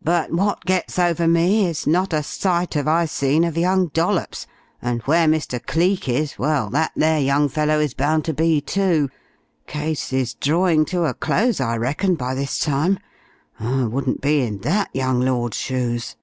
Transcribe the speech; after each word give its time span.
"But 0.00 0.32
what 0.32 0.64
gets 0.64 0.98
over 0.98 1.28
me 1.28 1.66
is, 1.66 1.86
not 1.86 2.14
a 2.14 2.22
sight 2.22 2.78
'ave 2.78 2.90
I 2.90 3.04
seen 3.04 3.44
of 3.44 3.58
young 3.58 3.88
Dollops. 3.88 4.46
And 4.80 5.02
where 5.02 5.26
Mr. 5.26 5.62
Cleek 5.62 6.08
is.... 6.08 6.38
Well, 6.38 6.70
that 6.70 6.92
there 6.96 7.20
young 7.20 7.50
feller 7.50 7.78
is 7.78 7.92
bound 7.92 8.24
to 8.24 8.32
be, 8.32 8.62
too. 8.62 9.10
Case 9.66 10.14
is 10.14 10.32
drawin' 10.32 10.86
to 10.86 11.04
a 11.04 11.12
close, 11.12 11.60
I 11.60 11.76
reckon, 11.76 12.14
by 12.14 12.34
this 12.34 12.58
time. 12.58 13.00
I 13.58 13.82
wouldn't 13.84 14.22
be 14.22 14.40
in 14.40 14.60
that 14.62 14.88
young 14.94 15.20
lord's 15.20 15.58
shoes!" 15.58 16.16